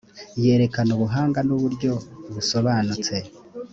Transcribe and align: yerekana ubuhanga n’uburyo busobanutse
yerekana 0.43 0.89
ubuhanga 0.95 1.39
n’uburyo 1.47 1.91
busobanutse 2.33 3.15